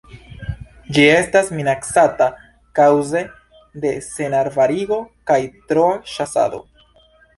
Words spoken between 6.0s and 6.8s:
ĉasado.